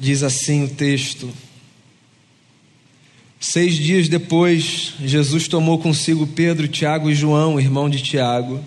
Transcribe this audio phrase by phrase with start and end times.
[0.00, 1.30] Diz assim o texto.
[3.38, 8.64] Seis dias depois, Jesus tomou consigo Pedro, Tiago e João, irmão de Tiago,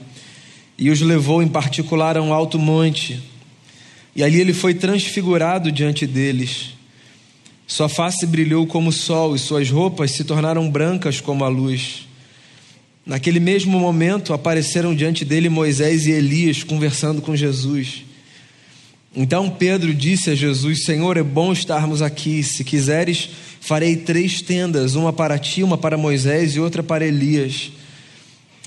[0.77, 3.19] e os levou em particular a um alto monte.
[4.15, 6.73] E ali ele foi transfigurado diante deles.
[7.65, 12.07] Sua face brilhou como o sol e suas roupas se tornaram brancas como a luz.
[13.03, 18.03] Naquele mesmo momento apareceram diante dele Moisés e Elias conversando com Jesus.
[19.15, 22.41] Então Pedro disse a Jesus: Senhor, é bom estarmos aqui.
[22.41, 23.29] Se quiseres,
[23.61, 27.71] farei três tendas: uma para ti, uma para Moisés e outra para Elias.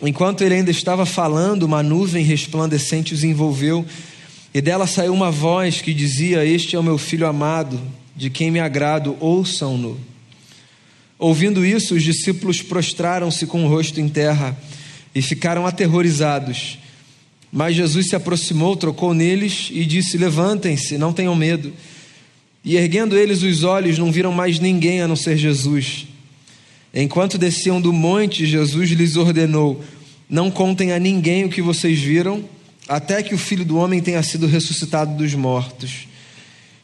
[0.03, 3.85] Enquanto ele ainda estava falando, uma nuvem resplandecente os envolveu,
[4.53, 7.81] e dela saiu uma voz que dizia: Este é o meu filho amado,
[8.15, 9.99] de quem me agrado, ouçam-no.
[11.19, 14.57] Ouvindo isso, os discípulos prostraram-se com o rosto em terra
[15.15, 16.79] e ficaram aterrorizados.
[17.53, 21.73] Mas Jesus se aproximou, trocou neles e disse: Levantem-se, não tenham medo.
[22.65, 26.07] E erguendo eles os olhos, não viram mais ninguém a não ser Jesus.
[26.93, 29.85] Enquanto desciam do monte, Jesus lhes ordenou:
[30.29, 32.45] Não contem a ninguém o que vocês viram,
[32.89, 36.09] até que o filho do homem tenha sido ressuscitado dos mortos.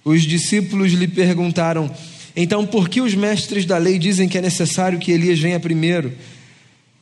[0.04, 1.90] Os discípulos lhe perguntaram:
[2.36, 6.12] Então, por que os mestres da lei dizem que é necessário que Elias venha primeiro?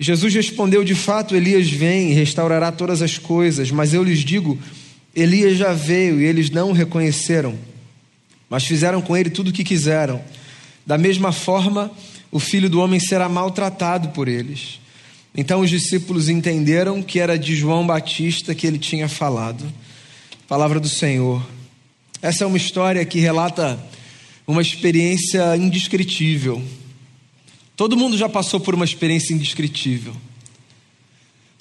[0.02, 4.58] Jesus respondeu: De fato, Elias vem e restaurará todas as coisas, mas eu lhes digo:
[5.14, 7.54] Elias já veio e eles não o reconheceram,
[8.48, 10.22] mas fizeram com ele tudo o que quiseram.
[10.86, 11.92] Da mesma forma,
[12.32, 14.80] o filho do homem será maltratado por eles.
[15.36, 19.70] Então os discípulos entenderam que era de João Batista que ele tinha falado.
[20.48, 21.46] Palavra do Senhor.
[22.22, 23.78] Essa é uma história que relata
[24.46, 26.60] uma experiência indescritível
[27.80, 30.14] Todo mundo já passou por uma experiência indescritível.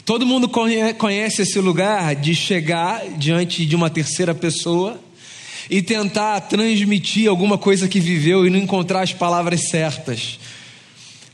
[0.03, 4.99] Todo mundo conhece esse lugar de chegar diante de uma terceira pessoa
[5.69, 10.37] e tentar transmitir alguma coisa que viveu e não encontrar as palavras certas.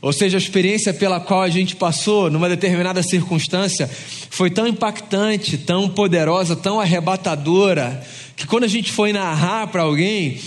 [0.00, 3.90] Ou seja, a experiência pela qual a gente passou numa determinada circunstância
[4.30, 10.40] foi tão impactante, tão poderosa, tão arrebatadora, que quando a gente foi narrar para alguém,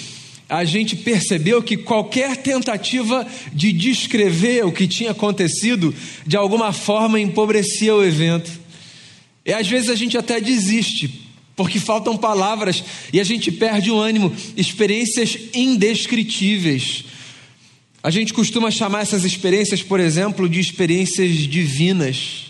[0.49, 5.93] a gente percebeu que qualquer tentativa de descrever o que tinha acontecido,
[6.25, 8.51] de alguma forma empobrecia o evento.
[9.45, 12.83] E às vezes a gente até desiste, porque faltam palavras
[13.13, 17.05] e a gente perde o ânimo, experiências indescritíveis.
[18.01, 22.45] A gente costuma chamar essas experiências, por exemplo, de experiências divinas,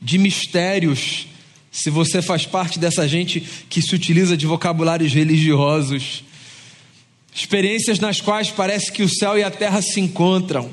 [0.00, 1.26] de mistérios.
[1.70, 6.22] Se você faz parte dessa gente que se utiliza de vocabulários religiosos,
[7.34, 10.70] experiências nas quais parece que o céu e a terra se encontram.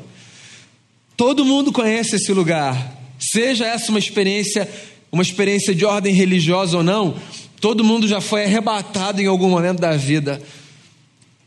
[1.17, 4.69] Todo mundo conhece esse lugar, seja essa uma experiência,
[5.11, 7.17] uma experiência de ordem religiosa ou não,
[7.59, 10.41] todo mundo já foi arrebatado em algum momento da vida.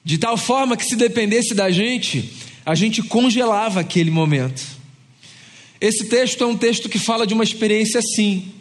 [0.05, 2.31] De tal forma que se dependesse da gente,
[2.67, 4.63] a gente congelava aquele momento.
[5.81, 8.53] Esse texto é um texto que fala de uma experiência assim.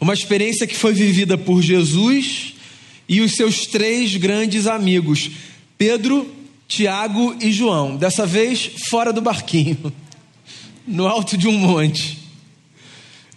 [0.00, 2.55] Uma experiência que foi vivida por Jesus
[3.08, 5.30] e os seus três grandes amigos,
[5.78, 6.30] Pedro,
[6.66, 7.96] Tiago e João.
[7.96, 9.92] Dessa vez fora do barquinho,
[10.86, 12.18] no alto de um monte.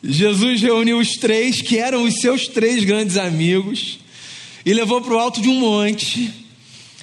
[0.02, 4.00] Jesus reuniu os três, que eram os seus três grandes amigos,
[4.66, 6.32] e levou para o alto de um monte.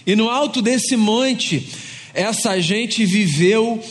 [0.06, 1.68] E no alto desse monte,
[2.14, 3.82] essa gente viveu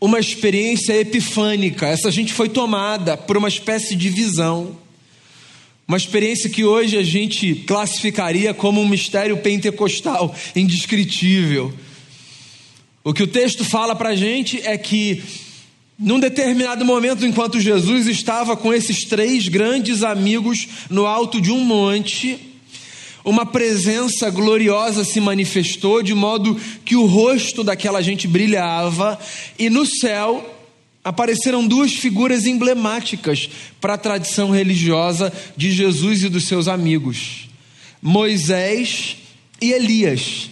[0.00, 1.86] uma experiência epifânica.
[1.86, 4.76] Essa gente foi tomada por uma espécie de visão.
[5.88, 11.72] Uma experiência que hoje a gente classificaria como um mistério pentecostal indescritível.
[13.04, 15.22] O que o texto fala para a gente é que,
[15.96, 21.60] num determinado momento, enquanto Jesus estava com esses três grandes amigos no alto de um
[21.60, 22.36] monte,
[23.24, 29.16] uma presença gloriosa se manifestou, de modo que o rosto daquela gente brilhava,
[29.56, 30.55] e no céu
[31.06, 33.48] apareceram duas figuras emblemáticas
[33.80, 37.48] para a tradição religiosa de Jesus e dos seus amigos:
[38.02, 39.16] Moisés
[39.62, 40.50] e Elias.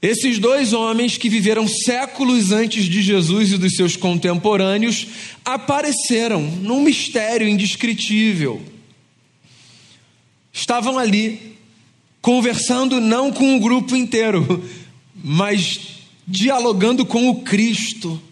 [0.00, 5.08] Esses dois homens que viveram séculos antes de Jesus e dos seus contemporâneos
[5.44, 8.62] apareceram num mistério indescritível.
[10.52, 11.56] Estavam ali,
[12.22, 14.64] conversando não com o grupo inteiro,
[15.24, 15.80] mas
[16.26, 18.22] dialogando com o Cristo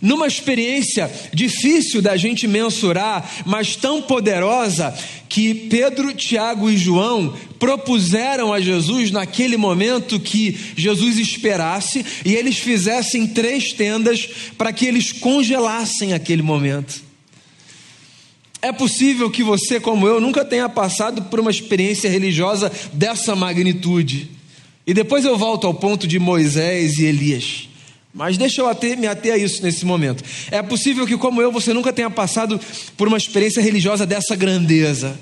[0.00, 4.94] numa experiência difícil da gente mensurar, mas tão poderosa,
[5.28, 12.58] que Pedro, Tiago e João propuseram a Jesus naquele momento que Jesus esperasse e eles
[12.58, 17.08] fizessem três tendas para que eles congelassem aquele momento.
[18.60, 24.30] É possível que você, como eu, nunca tenha passado por uma experiência religiosa dessa magnitude.
[24.86, 27.67] E depois eu volto ao ponto de Moisés e Elias.
[28.18, 30.24] Mas deixa eu ater, me ater a isso nesse momento.
[30.50, 32.60] É possível que, como eu, você nunca tenha passado
[32.96, 35.16] por uma experiência religiosa dessa grandeza.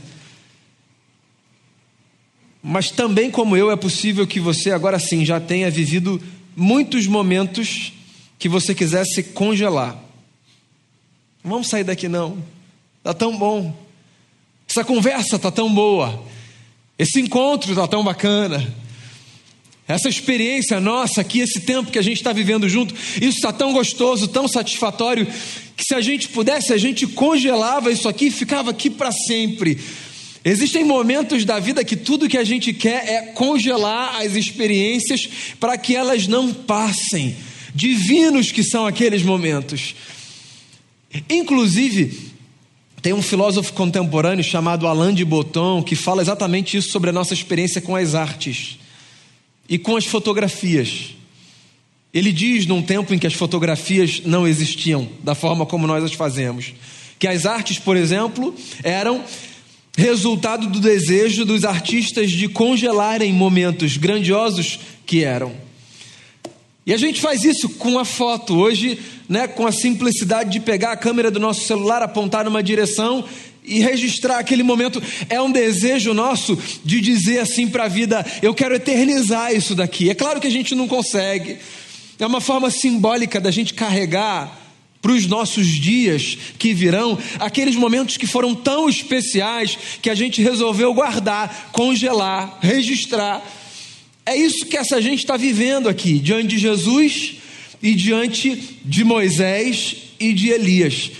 [2.63, 6.19] Mas também, como eu, é possível que você, agora sim, já tenha vivido
[6.57, 7.93] muitos momentos
[8.39, 9.93] que você quisesse congelar.
[11.45, 12.43] Não vamos sair daqui, não.
[13.01, 13.77] Está tão bom.
[14.71, 16.25] Essa conversa está tão boa.
[16.99, 18.75] Esse encontro está tão bacana.
[19.89, 23.73] Essa experiência nossa aqui, esse tempo que a gente está vivendo junto, isso está tão
[23.73, 25.27] gostoso, tão satisfatório,
[25.77, 29.79] que se a gente pudesse, a gente congelava isso aqui e ficava aqui para sempre.
[30.45, 35.29] Existem momentos da vida que tudo que a gente quer é congelar as experiências
[35.61, 37.37] para que elas não passem.
[37.73, 39.95] Divinos que são aqueles momentos.
[41.29, 42.33] Inclusive,
[43.03, 47.35] tem um filósofo contemporâneo chamado Alain de Botton que fala exatamente isso sobre a nossa
[47.35, 48.79] experiência com as artes
[49.69, 51.15] e com as fotografias.
[52.13, 56.13] Ele diz, num tempo em que as fotografias não existiam da forma como nós as
[56.13, 56.73] fazemos,
[57.19, 59.23] que as artes, por exemplo, eram
[59.97, 65.55] resultado do desejo dos artistas de congelarem momentos grandiosos que eram.
[66.87, 68.55] E a gente faz isso com a foto.
[68.57, 68.99] Hoje,
[69.29, 73.25] né, com a simplicidade de pegar a câmera do nosso celular, apontar numa direção
[73.67, 75.03] e registrar aquele momento.
[75.29, 80.09] É um desejo nosso de dizer assim para a vida: eu quero eternizar isso daqui.
[80.09, 81.59] É claro que a gente não consegue.
[82.19, 84.63] É uma forma simbólica da gente carregar
[85.03, 90.43] para os nossos dias que virão aqueles momentos que foram tão especiais que a gente
[90.43, 93.45] resolveu guardar, congelar, registrar.
[94.25, 97.35] É isso que essa gente está vivendo aqui, diante de Jesus
[97.83, 101.11] e diante de Moisés e de Elias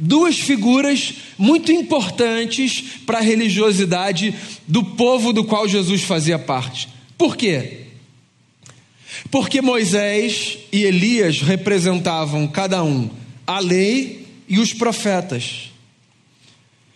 [0.00, 4.34] duas figuras muito importantes para a religiosidade
[4.66, 6.88] do povo do qual Jesus fazia parte.
[7.18, 7.82] Por quê?
[9.30, 13.10] Porque Moisés e Elias representavam cada um
[13.46, 15.70] a lei e os profetas.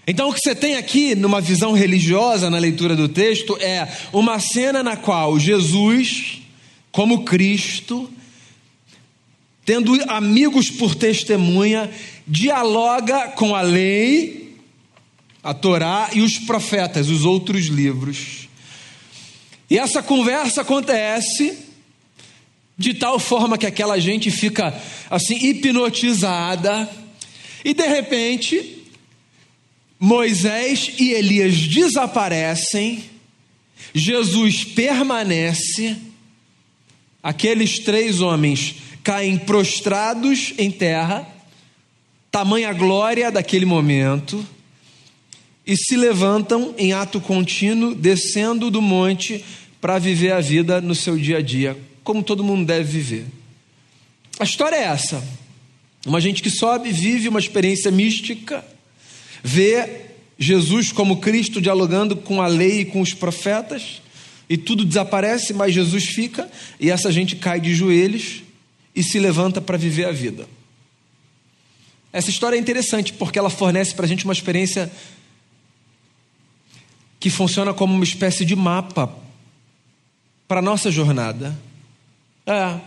[0.06, 4.38] Então, o que você tem aqui numa visão religiosa na leitura do texto é uma
[4.38, 6.42] cena na qual Jesus,
[6.90, 8.10] como Cristo,
[9.64, 11.90] tendo amigos por testemunha,
[12.26, 14.56] dialoga com a lei,
[15.42, 18.48] a Torá e os profetas, os outros livros.
[19.70, 21.58] E essa conversa acontece
[22.76, 24.74] de tal forma que aquela gente fica
[25.08, 26.90] assim hipnotizada
[27.64, 28.82] e de repente
[29.98, 33.04] Moisés e Elias desaparecem,
[33.94, 35.96] Jesus permanece,
[37.22, 41.34] aqueles três homens caem prostrados em terra
[42.34, 44.44] tamanha glória daquele momento,
[45.64, 49.44] e se levantam em ato contínuo, descendo do monte
[49.80, 53.26] para viver a vida no seu dia a dia, como todo mundo deve viver.
[54.40, 55.22] A história é essa:
[56.04, 58.64] uma gente que sobe, vive uma experiência mística,
[59.40, 60.06] vê
[60.36, 64.02] Jesus como Cristo dialogando com a lei e com os profetas,
[64.50, 68.42] e tudo desaparece, mas Jesus fica, e essa gente cai de joelhos
[68.94, 70.48] e se levanta para viver a vida.
[72.12, 74.90] Essa história é interessante porque ela fornece para a gente uma experiência
[77.18, 79.12] que funciona como uma espécie de mapa
[80.46, 81.58] para a nossa jornada.
[82.46, 82.78] É.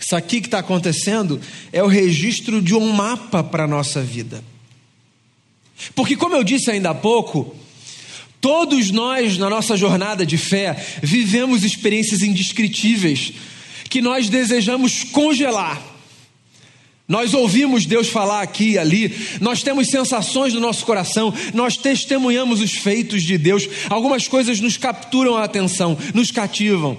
[0.00, 1.40] Isso aqui que está acontecendo
[1.72, 4.42] é o registro de um mapa para a nossa vida.
[5.94, 7.54] Porque, como eu disse ainda há pouco,
[8.40, 13.32] todos nós, na nossa jornada de fé, vivemos experiências indescritíveis
[13.88, 15.94] que nós desejamos congelar
[17.06, 22.62] nós ouvimos Deus falar aqui e ali, nós temos sensações no nosso coração, nós testemunhamos
[22.62, 26.96] os feitos de Deus, algumas coisas nos capturam a atenção, nos cativam,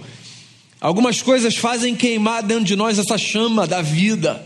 [0.79, 4.45] algumas coisas fazem queimar dentro de nós essa chama da vida.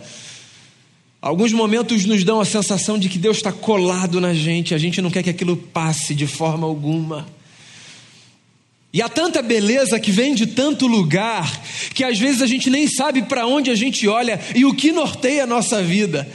[1.21, 5.01] Alguns momentos nos dão a sensação de que Deus está colado na gente, a gente
[5.01, 7.27] não quer que aquilo passe de forma alguma.
[8.91, 11.61] E há tanta beleza que vem de tanto lugar
[11.93, 14.91] que às vezes a gente nem sabe para onde a gente olha e o que
[14.91, 16.27] norteia a nossa vida.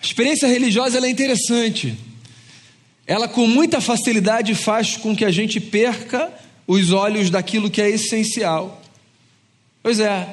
[0.00, 1.94] A experiência religiosa é interessante.
[3.06, 6.32] Ela com muita facilidade faz com que a gente perca
[6.66, 8.82] os olhos daquilo que é essencial.
[9.82, 10.26] Pois é,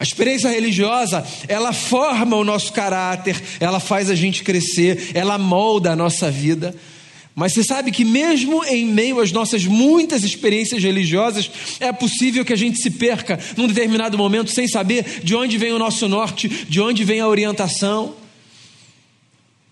[0.00, 5.92] a experiência religiosa, ela forma o nosso caráter, ela faz a gente crescer, ela molda
[5.92, 6.74] a nossa vida.
[7.38, 12.52] Mas você sabe que, mesmo em meio às nossas muitas experiências religiosas, é possível que
[12.52, 16.48] a gente se perca num determinado momento sem saber de onde vem o nosso norte,
[16.48, 18.16] de onde vem a orientação.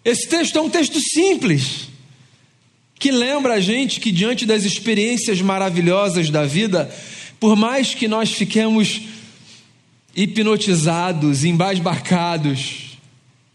[0.05, 1.89] Esse texto é um texto simples,
[3.01, 6.89] que lembra a gente que, diante das experiências maravilhosas da vida,
[7.39, 9.03] Por mais que nós fiquemos
[10.15, 12.99] hipnotizados, embasbacados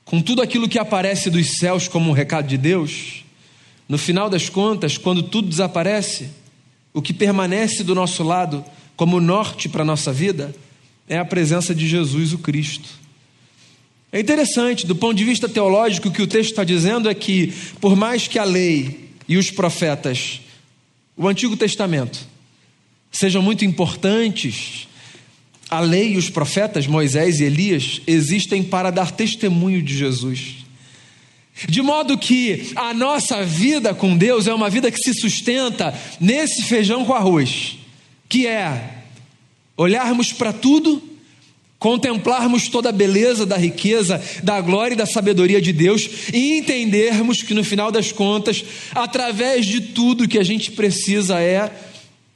[0.05, 3.23] com tudo aquilo que aparece dos céus como um recado de Deus,
[3.91, 6.29] no final das contas, quando tudo desaparece,
[6.93, 8.63] o que permanece do nosso lado
[8.95, 10.55] como norte para a nossa vida
[11.09, 12.87] é a presença de Jesus, o Cristo.
[14.09, 17.53] É interessante, do ponto de vista teológico, o que o texto está dizendo é que,
[17.81, 20.39] por mais que a lei e os profetas,
[21.17, 22.17] o Antigo Testamento,
[23.11, 24.87] sejam muito importantes,
[25.69, 30.60] a lei e os profetas, Moisés e Elias, existem para dar testemunho de Jesus.
[31.67, 36.63] De modo que a nossa vida com Deus é uma vida que se sustenta nesse
[36.63, 37.77] feijão com arroz,
[38.27, 39.03] que é
[39.77, 41.01] olharmos para tudo,
[41.77, 47.41] contemplarmos toda a beleza da riqueza, da glória e da sabedoria de Deus e entendermos
[47.41, 51.71] que no final das contas, através de tudo que a gente precisa é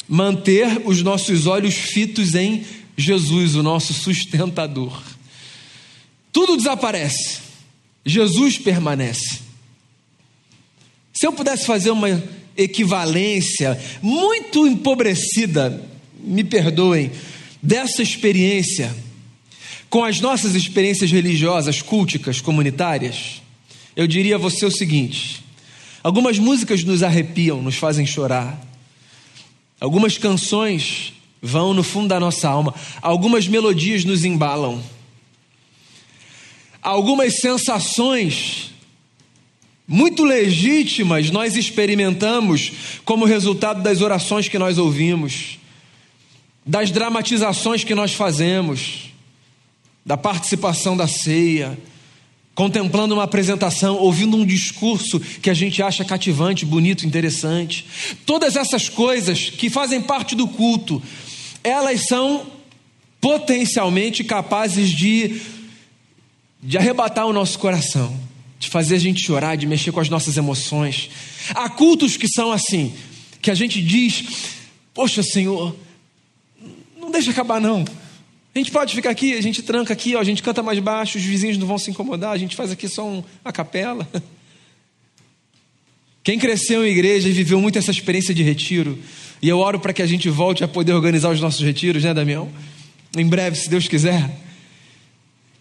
[0.10, 2.66] manter os nossos olhos fitos em
[2.98, 5.00] Jesus, o nosso sustentador.
[6.32, 7.45] Tudo desaparece,
[8.06, 9.40] Jesus permanece.
[11.14, 12.24] Se eu pudesse fazer uma
[12.58, 15.84] equivalência muito empobrecida,
[16.20, 17.12] me perdoem,
[17.62, 18.96] dessa experiência
[19.90, 23.42] com as nossas experiências religiosas, culticas, comunitárias,
[23.96, 25.44] eu diria a você o seguinte:
[26.04, 28.62] algumas músicas nos arrepiam, nos fazem chorar,
[29.80, 31.14] algumas canções
[31.46, 32.74] vão no fundo da nossa alma.
[33.02, 34.84] Algumas melodias nos embalam.
[36.86, 38.70] Algumas sensações
[39.88, 42.72] muito legítimas nós experimentamos
[43.04, 45.58] como resultado das orações que nós ouvimos,
[46.64, 49.12] das dramatizações que nós fazemos,
[50.06, 51.76] da participação da ceia,
[52.54, 57.88] contemplando uma apresentação, ouvindo um discurso que a gente acha cativante, bonito, interessante.
[58.28, 61.02] Todas essas coisas que fazem parte do culto,
[61.64, 62.46] elas são
[63.20, 65.42] potencialmente capazes de,
[66.66, 68.20] de arrebatar o nosso coração,
[68.58, 71.12] de fazer a gente chorar, de mexer com as nossas emoções.
[71.52, 72.92] Há cultos que são assim,
[73.40, 74.26] que a gente diz:
[74.94, 75.76] Poxa, Senhor,
[77.00, 77.86] não deixa acabar não.
[78.54, 81.18] A gente pode ficar aqui, a gente tranca aqui, ó, a gente canta mais baixo,
[81.18, 84.08] os vizinhos não vão se incomodar, a gente faz aqui só um, a capela.
[86.24, 88.98] Quem cresceu em igreja e viveu muito essa experiência de retiro,
[89.40, 92.14] e eu oro para que a gente volte a poder organizar os nossos retiros, né,
[92.14, 92.50] Damião?
[93.16, 94.45] Em breve, se Deus quiser.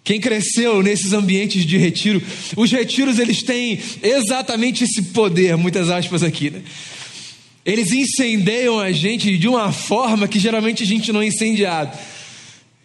[0.04, 2.22] Quem cresceu nesses ambientes de retiro,
[2.54, 6.60] os retiros eles têm exatamente esse poder, muitas aspas aqui, né?
[7.64, 11.96] Eles incendeiam a gente de uma forma que geralmente a gente não é incendiado.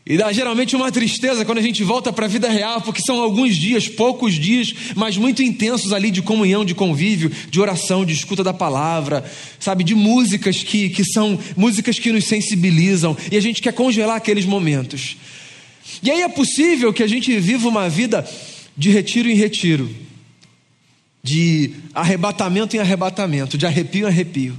[0.06, 3.20] E dá geralmente uma tristeza quando a gente volta para a vida real, porque são
[3.22, 8.14] alguns dias, poucos dias, mas muito intensos ali de comunhão, de convívio, de oração, de
[8.14, 13.42] escuta da palavra, sabe, de músicas que, que são músicas que nos sensibilizam, e a
[13.42, 15.18] gente quer congelar aqueles momentos.
[16.02, 18.28] E aí é possível que a gente viva uma vida
[18.76, 19.94] de retiro em retiro,
[21.22, 24.58] de arrebatamento em arrebatamento, de arrepio em arrepio.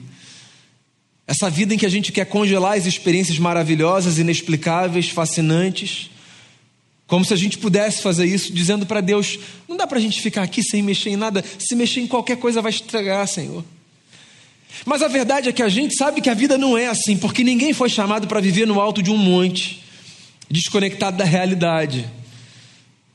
[1.26, 6.10] Essa vida em que a gente quer congelar as experiências maravilhosas, inexplicáveis, fascinantes.
[7.06, 10.20] Como se a gente pudesse fazer isso, dizendo para Deus: não dá para a gente
[10.20, 13.64] ficar aqui sem mexer em nada, se mexer em qualquer coisa vai estragar, Senhor.
[14.84, 17.44] Mas a verdade é que a gente sabe que a vida não é assim, porque
[17.44, 19.79] ninguém foi chamado para viver no alto de um monte,
[20.50, 22.04] desconectado da realidade,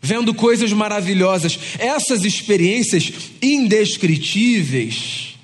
[0.02, 1.60] vendo coisas maravilhosas.
[1.78, 3.12] Essas experiências
[3.42, 5.36] indescritíveis,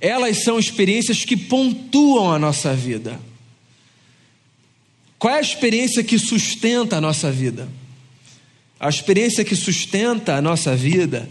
[0.00, 3.20] elas são experiências que pontuam a nossa vida.
[5.18, 7.68] Qual é a experiência que sustenta a nossa vida?
[8.78, 11.28] A experiência que sustenta a nossa vida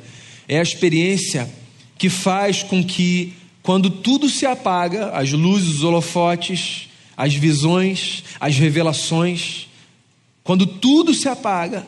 [0.48, 1.50] é a experiência
[1.98, 6.88] que faz com que, quando tudo se apaga as luzes, os holofotes,
[7.18, 9.68] as visões, as revelações
[10.44, 11.88] quando tudo se apaga,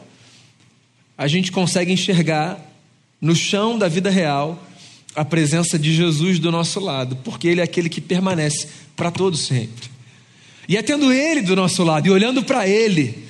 [1.18, 2.60] a gente consegue enxergar
[3.20, 4.62] no chão da vida real
[5.16, 9.38] a presença de Jesus do nosso lado, porque Ele é aquele que permanece para todo
[9.38, 9.90] sempre.
[10.68, 13.24] E é tendo Ele do nosso lado e olhando para Ele,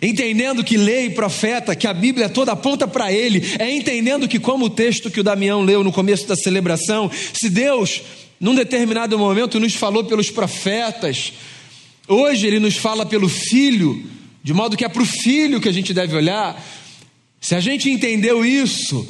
[0.00, 4.38] entendendo que lei e profeta, que a Bíblia toda aponta para Ele, é entendendo que,
[4.38, 8.02] como o texto que o Damião leu no começo da celebração, se Deus,
[8.38, 11.32] num determinado momento, nos falou pelos profetas,
[12.06, 14.04] hoje Ele nos fala pelo Filho,
[14.42, 16.62] de modo que é para o Filho que a gente deve olhar.
[17.40, 19.08] Se a gente entendeu isso,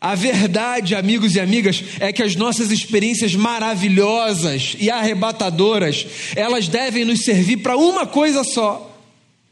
[0.00, 7.06] a verdade, amigos e amigas, é que as nossas experiências maravilhosas e arrebatadoras, elas devem
[7.06, 8.94] nos servir para uma coisa só,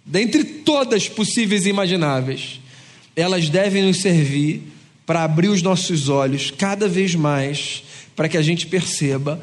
[0.04, 2.60] dentre todas possíveis e imagináveis.
[3.16, 4.62] Elas devem nos servir
[5.06, 7.82] para abrir os nossos olhos cada vez mais,
[8.14, 9.42] para que a gente perceba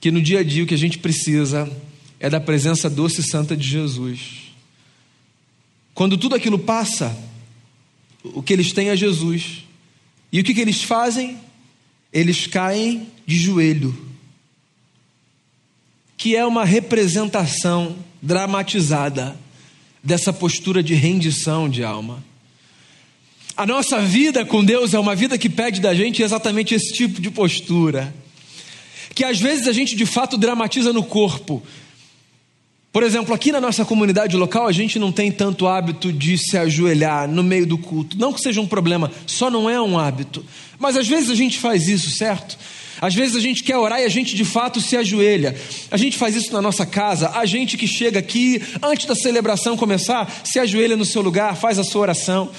[0.00, 1.68] que no dia a dia o que a gente precisa
[2.20, 4.47] é da presença doce e santa de Jesus.
[5.98, 7.18] Quando tudo aquilo passa,
[8.22, 9.64] o que eles têm é Jesus.
[10.30, 11.36] E o que, que eles fazem?
[12.12, 13.98] Eles caem de joelho,
[16.16, 19.36] que é uma representação dramatizada
[20.00, 22.22] dessa postura de rendição de alma.
[23.56, 27.20] A nossa vida com Deus é uma vida que pede da gente exatamente esse tipo
[27.20, 28.14] de postura.
[29.16, 31.60] Que às vezes a gente de fato dramatiza no corpo.
[32.90, 36.56] Por exemplo, aqui na nossa comunidade local, a gente não tem tanto hábito de se
[36.56, 38.18] ajoelhar no meio do culto.
[38.18, 40.44] Não que seja um problema, só não é um hábito.
[40.78, 42.58] Mas às vezes a gente faz isso, certo?
[43.00, 45.54] Às vezes a gente quer orar e a gente de fato se ajoelha.
[45.90, 47.30] A gente faz isso na nossa casa.
[47.34, 51.78] A gente que chega aqui, antes da celebração começar, se ajoelha no seu lugar, faz
[51.78, 52.50] a sua oração.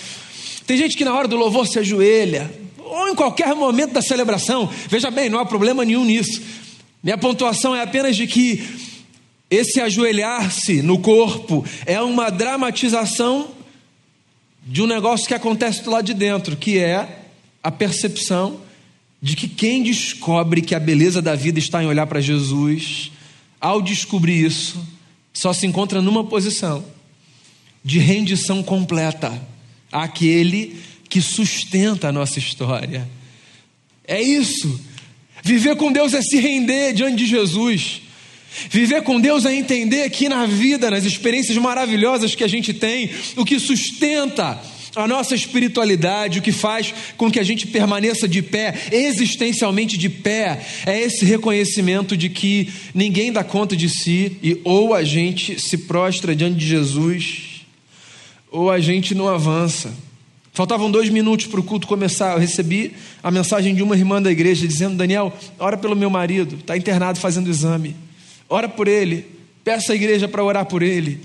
[0.65, 4.69] Tem gente que na hora do louvor se ajoelha, ou em qualquer momento da celebração.
[4.87, 6.41] Veja bem, não há problema nenhum nisso.
[7.03, 8.63] Minha pontuação é apenas de que
[9.49, 13.51] esse ajoelhar-se no corpo é uma dramatização
[14.65, 17.23] de um negócio que acontece do lado de dentro, que é
[17.63, 18.61] a percepção
[19.21, 23.11] de que quem descobre que a beleza da vida está em olhar para Jesus,
[23.59, 24.85] ao descobrir isso,
[25.33, 26.85] só se encontra numa posição
[27.83, 29.41] de rendição completa
[29.91, 30.79] aquele
[31.09, 33.09] que sustenta a nossa história.
[34.07, 34.79] É isso.
[35.43, 38.01] Viver com Deus é se render diante de Jesus.
[38.69, 43.09] Viver com Deus é entender que na vida, nas experiências maravilhosas que a gente tem,
[43.35, 44.59] o que sustenta
[44.95, 50.09] a nossa espiritualidade, o que faz com que a gente permaneça de pé, existencialmente de
[50.09, 55.59] pé, é esse reconhecimento de que ninguém dá conta de si e ou a gente
[55.59, 57.49] se prostra diante de Jesus
[58.51, 59.93] ou a gente não avança.
[60.53, 62.33] Faltavam dois minutos para o culto começar.
[62.33, 66.55] Eu recebi a mensagem de uma irmã da igreja dizendo: Daniel, ora pelo meu marido,
[66.55, 67.95] está internado fazendo exame.
[68.49, 69.25] Ora por ele,
[69.63, 71.19] peça a igreja para orar por ele.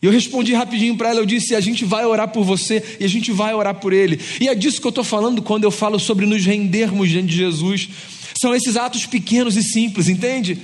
[0.00, 3.04] E eu respondi rapidinho para ela, eu disse: a gente vai orar por você e
[3.04, 4.20] a gente vai orar por ele.
[4.40, 7.36] E é disso que eu estou falando quando eu falo sobre nos rendermos diante de
[7.36, 7.88] Jesus.
[8.40, 10.58] São esses atos pequenos e simples, entende?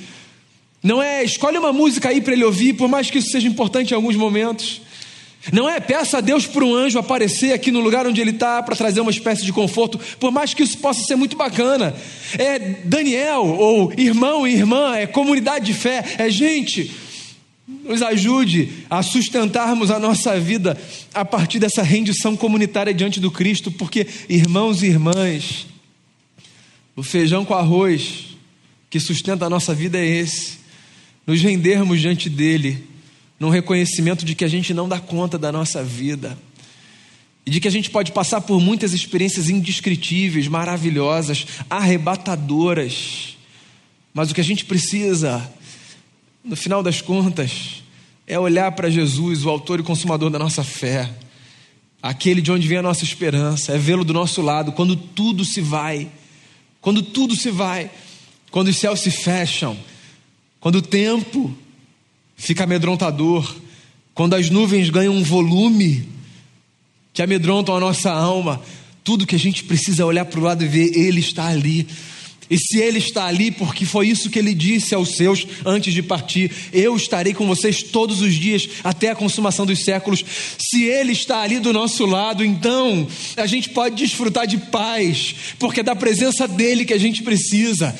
[0.82, 3.92] Não é escolhe uma música aí para ele ouvir, por mais que isso seja importante
[3.92, 4.82] em alguns momentos.
[5.50, 8.62] Não é peça a Deus por um anjo aparecer aqui no lugar onde ele está
[8.62, 11.94] para trazer uma espécie de conforto, por mais que isso possa ser muito bacana.
[12.38, 16.92] É Daniel, ou irmão e irmã, é comunidade de fé, é gente.
[17.84, 20.78] Nos ajude a sustentarmos a nossa vida
[21.12, 25.66] a partir dessa rendição comunitária diante do Cristo, porque, irmãos e irmãs,
[26.94, 28.36] o feijão com arroz
[28.88, 30.58] que sustenta a nossa vida é esse,
[31.26, 32.91] nos rendermos diante dele
[33.42, 36.38] num reconhecimento de que a gente não dá conta da nossa vida.
[37.44, 43.36] E de que a gente pode passar por muitas experiências indescritíveis, maravilhosas, arrebatadoras,
[44.14, 45.52] mas o que a gente precisa,
[46.44, 47.82] no final das contas,
[48.28, 51.12] é olhar para Jesus, o autor e consumador da nossa fé,
[52.00, 55.60] aquele de onde vem a nossa esperança, é vê-lo do nosso lado quando tudo se
[55.60, 56.08] vai,
[56.80, 57.90] quando tudo se vai,
[58.52, 59.76] quando os céus se fecham,
[60.60, 61.52] quando o tempo
[62.42, 63.54] fica amedrontador.
[64.12, 66.08] Quando as nuvens ganham um volume
[67.14, 68.60] que amedrontam a nossa alma,
[69.04, 71.86] tudo que a gente precisa é olhar para o lado e ver, Ele está ali.
[72.50, 76.02] E se Ele está ali, porque foi isso que Ele disse aos seus antes de
[76.02, 80.24] partir: Eu estarei com vocês todos os dias até a consumação dos séculos.
[80.58, 85.78] Se Ele está ali do nosso lado, então a gente pode desfrutar de paz, porque
[85.78, 87.96] é da presença dEle que a gente precisa.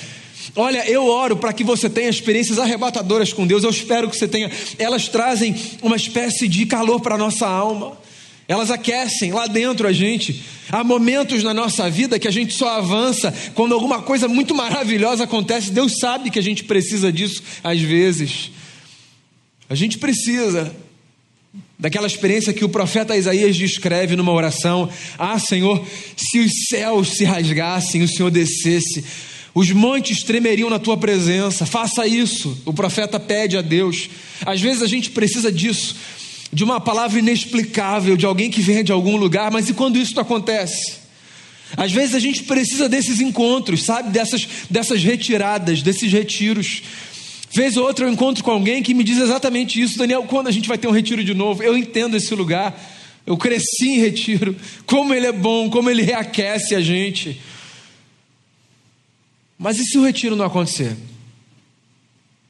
[0.55, 4.29] Olha, eu oro para que você tenha experiências arrebatadoras com Deus, eu espero que você
[4.29, 4.51] tenha.
[4.79, 7.97] Elas trazem uma espécie de calor para a nossa alma,
[8.47, 10.43] elas aquecem lá dentro a gente.
[10.71, 15.25] Há momentos na nossa vida que a gente só avança quando alguma coisa muito maravilhosa
[15.25, 15.71] acontece.
[15.71, 18.51] Deus sabe que a gente precisa disso às vezes.
[19.71, 20.75] A gente precisa
[21.79, 25.83] daquela experiência que o profeta Isaías descreve numa oração: Ah, Senhor,
[26.15, 29.03] se os céus se rasgassem, o Senhor descesse
[29.55, 31.67] os montes tremeriam na tua presença.
[31.67, 32.57] Faça isso.
[32.65, 34.09] O profeta pede a Deus.
[34.47, 35.97] Às vezes a gente precisa disso,
[36.53, 40.19] de uma palavra inexplicável, de alguém que vem de algum lugar, mas e quando isso
[40.19, 41.03] acontece?
[41.77, 44.11] Às vezes a gente precisa desses encontros, sabe?
[44.11, 46.83] Dessas, dessas retiradas, desses retiros.
[47.55, 50.51] Vez ou outra eu encontro com alguém que me diz exatamente isso, Daniel, quando a
[50.51, 51.63] gente vai ter um retiro de novo?
[51.63, 52.79] Eu entendo esse lugar.
[53.27, 54.57] Eu cresci em retiro.
[54.87, 57.41] Como ele é bom, como ele reaquece a gente.
[59.63, 60.97] Mas e se o retiro não acontecer?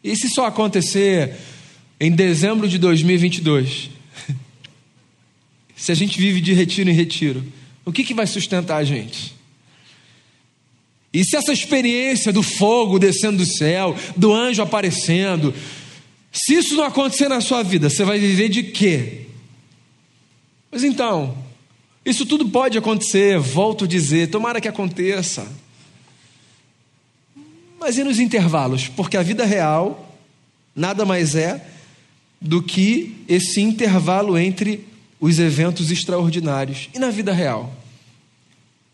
[0.03, 1.37] E se só acontecer
[2.01, 3.91] em dezembro de 2022?
[5.77, 7.45] se a gente vive de retiro em retiro,
[7.85, 9.35] o que, que vai sustentar a gente?
[11.13, 15.55] E se essa experiência do fogo descendo do céu, do anjo aparecendo,
[16.33, 19.27] Se isso não acontecer na sua vida, você vai viver de quê?
[20.71, 21.37] Mas então,
[22.07, 25.47] isso tudo pode acontecer, volto a dizer, tomara que aconteça.
[27.83, 28.87] Mas e nos intervalos?
[28.87, 30.17] Porque a vida real
[30.73, 31.67] nada mais é
[32.41, 34.87] do que esse intervalo entre
[35.19, 36.89] os eventos extraordinários.
[36.95, 37.75] E na vida real?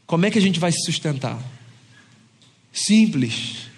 [0.07, 1.39] Como é que a gente vai se sustentar?
[2.73, 3.69] Simples.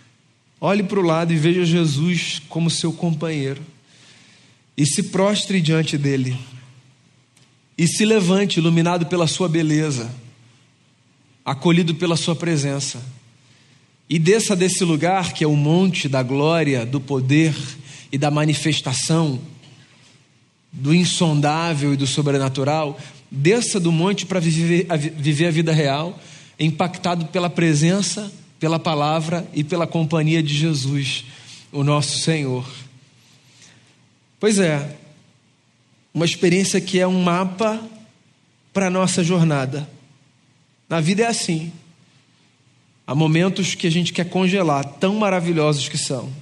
[0.61, 3.61] Olhe para o lado e veja Jesus como seu companheiro.
[4.77, 6.39] E se prostre diante dele.
[7.77, 10.09] E se levante, iluminado pela sua beleza,
[11.45, 13.03] acolhido pela sua presença.
[14.11, 17.55] E desça desse lugar que é o monte da glória, do poder
[18.11, 19.41] e da manifestação,
[20.73, 22.99] do insondável e do sobrenatural,
[23.31, 26.19] desça do monte para viver, viver a vida real,
[26.59, 31.25] impactado pela presença, pela palavra e pela companhia de Jesus,
[31.71, 32.69] o nosso Senhor.
[34.41, 34.97] Pois é,
[36.13, 37.81] uma experiência que é um mapa
[38.73, 39.89] para a nossa jornada.
[40.89, 41.73] Na vida é assim.
[43.11, 46.33] Há momentos que a gente quer congelar, tão maravilhosos que são.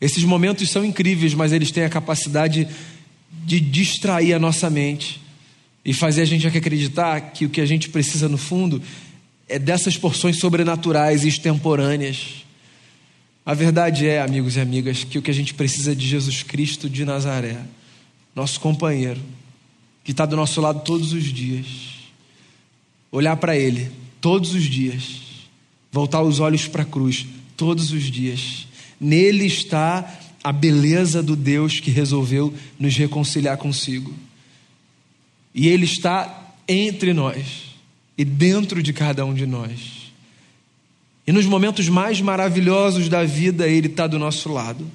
[0.00, 2.66] Esses momentos são incríveis, mas eles têm a capacidade
[3.44, 5.20] de distrair a nossa mente
[5.84, 8.80] e fazer a gente acreditar que o que a gente precisa no fundo
[9.46, 12.46] é dessas porções sobrenaturais e extemporâneas.
[13.44, 16.42] A verdade é, amigos e amigas, que o que a gente precisa é de Jesus
[16.42, 17.58] Cristo de Nazaré,
[18.34, 19.20] nosso companheiro,
[20.02, 21.66] que está do nosso lado todos os dias.
[23.12, 25.20] Olhar para Ele todos os dias.
[25.90, 27.26] Voltar os olhos para a cruz
[27.56, 28.66] todos os dias.
[29.00, 34.14] Nele está a beleza do Deus que resolveu nos reconciliar consigo.
[35.54, 37.74] E Ele está entre nós
[38.16, 40.12] e dentro de cada um de nós.
[41.26, 44.90] E nos momentos mais maravilhosos da vida, Ele está do nosso lado.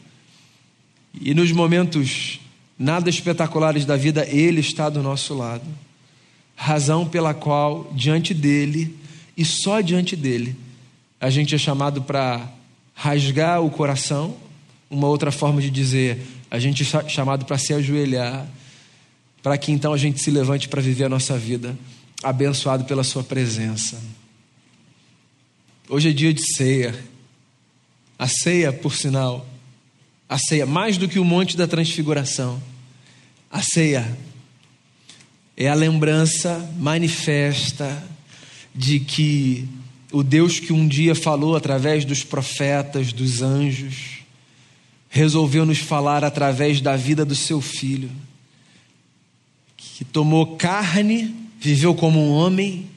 [1.21, 2.39] E nos momentos
[2.77, 5.65] nada espetaculares da vida, Ele está do nosso lado.
[6.55, 8.95] Razão pela qual, diante dele,
[9.35, 10.55] e só diante dele
[11.19, 12.51] a gente é chamado para
[12.93, 14.35] rasgar o coração.
[14.89, 16.19] Uma outra forma de dizer,
[16.51, 18.45] a gente é chamado para se ajoelhar,
[19.41, 21.77] para que então a gente se levante para viver a nossa vida,
[22.21, 24.01] abençoado pela Sua presença.
[25.87, 26.93] Hoje é dia de ceia.
[28.19, 29.47] A ceia, por sinal,
[30.29, 32.61] a ceia, mais do que o monte da transfiguração,
[33.49, 34.17] a ceia
[35.55, 38.03] é a lembrança manifesta
[38.73, 39.67] de que
[40.11, 44.19] o Deus que um dia falou através dos profetas, dos anjos,
[45.09, 48.09] resolveu nos falar através da vida do seu filho,
[49.77, 52.89] que tomou carne, viveu como um homem,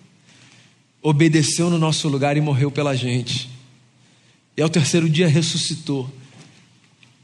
[1.02, 3.50] obedeceu no nosso lugar e morreu pela gente.
[4.56, 6.10] E ao terceiro dia ressuscitou,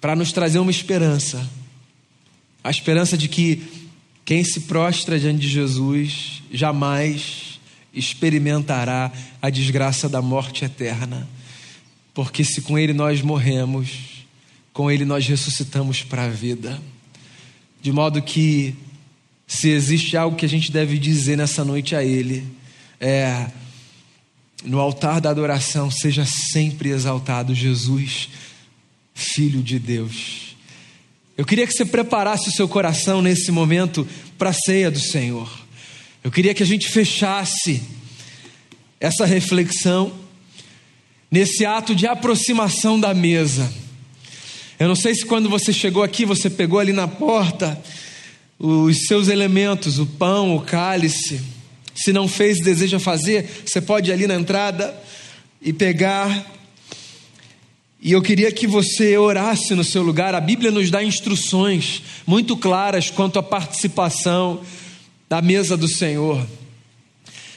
[0.00, 1.48] para nos trazer uma esperança
[2.64, 3.62] a esperança de que
[4.24, 7.51] quem se prostra diante de Jesus jamais
[7.94, 11.28] experimentará a desgraça da morte eterna.
[12.14, 14.26] Porque se com Ele nós morremos,
[14.72, 16.80] com Ele nós ressuscitamos para a vida.
[17.80, 18.76] De modo que,
[19.46, 22.46] se existe algo que a gente deve dizer nessa noite a Ele,
[22.98, 23.50] é:
[24.64, 28.30] no altar da adoração, seja sempre exaltado Jesus,
[29.14, 30.56] Filho de Deus.
[31.36, 34.06] Eu queria que você preparasse o seu coração nesse momento
[34.38, 35.61] para a ceia do Senhor.
[36.24, 37.82] Eu queria que a gente fechasse
[39.00, 40.12] essa reflexão
[41.28, 43.72] nesse ato de aproximação da mesa.
[44.78, 47.76] Eu não sei se quando você chegou aqui, você pegou ali na porta
[48.56, 51.40] os seus elementos, o pão, o cálice.
[51.92, 54.96] Se não fez, deseja fazer, você pode ir ali na entrada
[55.60, 56.46] e pegar.
[58.00, 60.36] E eu queria que você orasse no seu lugar.
[60.36, 64.60] A Bíblia nos dá instruções muito claras quanto à participação
[65.32, 66.46] da mesa do Senhor.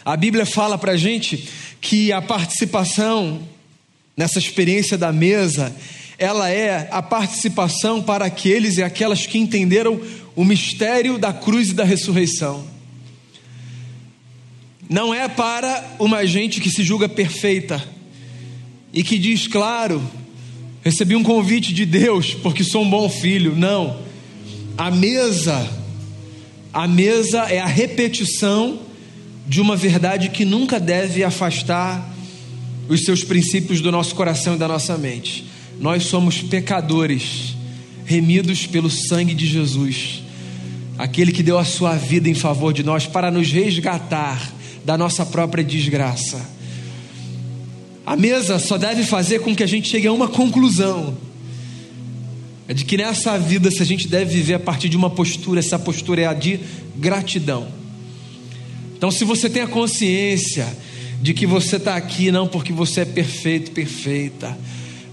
[0.06, 1.50] A Bíblia fala para a gente
[1.82, 3.42] que a participação
[4.16, 5.76] nessa experiência da mesa,
[6.18, 10.00] ela é a participação para aqueles e aquelas que entenderam
[10.38, 12.66] o mistério da cruz e da ressurreição.
[14.90, 17.86] Não é para uma gente que se julga perfeita
[18.94, 20.02] e que diz, claro,
[20.82, 23.54] recebi um convite de Deus porque sou um bom filho.
[23.54, 24.00] Não.
[24.78, 25.84] A mesa
[26.76, 28.78] a mesa é a repetição
[29.48, 32.14] de uma verdade que nunca deve afastar
[32.90, 35.46] os seus princípios do nosso coração e da nossa mente.
[35.80, 37.56] Nós somos pecadores,
[38.04, 40.22] remidos pelo sangue de Jesus,
[40.98, 45.26] aquele que deu a sua vida em favor de nós para nos resgatar da nossa
[45.26, 46.46] própria desgraça.
[48.06, 51.16] A mesa só deve fazer com que a gente chegue a uma conclusão:
[52.68, 55.60] É de que nessa vida, se a gente deve viver a partir de uma postura,
[55.60, 56.60] essa postura é a de
[56.96, 57.68] gratidão.
[58.98, 60.66] Então, se você tem a consciência
[61.22, 64.58] de que você está aqui não porque você é perfeito, perfeita,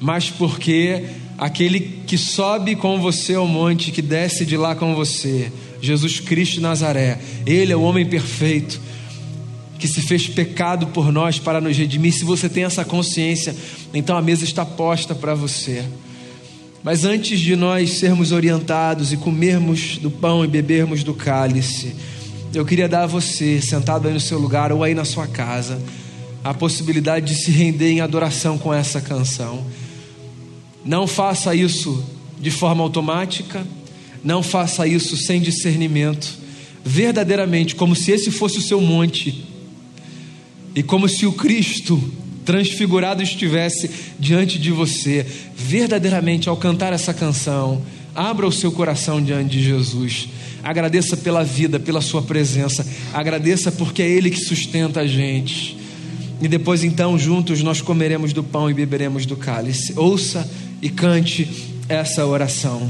[0.01, 1.05] mas porque
[1.37, 6.61] aquele que sobe com você ao monte, que desce de lá com você, Jesus Cristo
[6.61, 8.81] Nazaré, Ele é o homem perfeito,
[9.79, 12.13] que se fez pecado por nós para nos redimir.
[12.13, 13.55] Se você tem essa consciência,
[13.93, 15.85] então a mesa está posta para você.
[16.83, 21.95] Mas antes de nós sermos orientados e comermos do pão e bebermos do cálice,
[22.53, 25.81] eu queria dar a você, sentado aí no seu lugar ou aí na sua casa,
[26.43, 29.65] a possibilidade de se render em adoração com essa canção.
[30.85, 32.05] Não faça isso
[32.41, 33.65] de forma automática,
[34.25, 36.37] não faça isso sem discernimento,
[36.85, 39.45] verdadeiramente, como se esse fosse o seu monte
[40.75, 42.03] e como se o Cristo
[42.45, 45.27] transfigurado estivesse diante de você,
[45.57, 47.83] verdadeiramente ao cantar essa canção,
[48.15, 50.29] abra o seu coração diante de Jesus.
[50.63, 52.87] Agradeça pela vida, pela sua presença.
[53.13, 55.77] Agradeça porque é Ele que sustenta a gente.
[56.41, 59.93] E depois, então, juntos nós comeremos do pão e beberemos do cálice.
[59.97, 60.49] Ouça
[60.81, 61.49] e cante
[61.89, 62.89] essa oração.